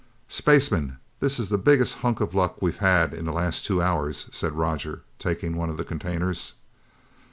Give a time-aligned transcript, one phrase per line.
[0.27, 4.25] "Spaceman, this is the biggest hunk of luck we've had in the last two hours,"
[4.31, 6.53] said Roger, taking one of the containers.